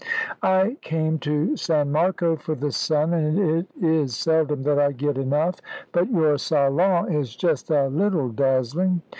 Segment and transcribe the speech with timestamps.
[0.41, 5.15] "I came to San Marco for the sun, and it is seldom that I get
[5.15, 9.03] enough; but your salon is just a little dazzling."